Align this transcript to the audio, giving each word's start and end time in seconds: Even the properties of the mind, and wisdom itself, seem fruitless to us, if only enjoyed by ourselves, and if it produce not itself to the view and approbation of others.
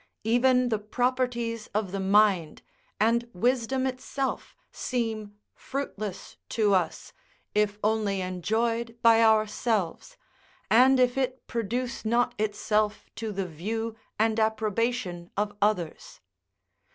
Even 0.23 0.69
the 0.69 0.79
properties 0.79 1.67
of 1.75 1.91
the 1.91 1.99
mind, 1.99 2.63
and 2.99 3.29
wisdom 3.33 3.85
itself, 3.85 4.57
seem 4.71 5.37
fruitless 5.53 6.37
to 6.49 6.73
us, 6.73 7.13
if 7.53 7.77
only 7.83 8.19
enjoyed 8.19 8.97
by 9.03 9.21
ourselves, 9.21 10.17
and 10.71 10.99
if 10.99 11.19
it 11.19 11.45
produce 11.45 12.03
not 12.03 12.33
itself 12.39 13.11
to 13.15 13.31
the 13.31 13.45
view 13.45 13.95
and 14.17 14.39
approbation 14.39 15.29
of 15.37 15.55
others. 15.61 16.19